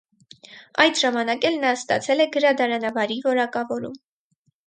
[0.83, 3.95] Այդ ժամանակ էլ նա ստացել է գրադարանավարի որակավորում։